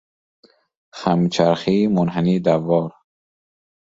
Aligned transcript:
خم 0.97 1.29
چرخی، 1.29 1.87
منحنی 1.87 2.39
دوار 2.39 2.91